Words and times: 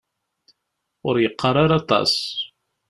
Ur 1.07 1.15
yeqqar 1.19 1.55
ara 1.63 1.75
aṭas. 1.81 2.13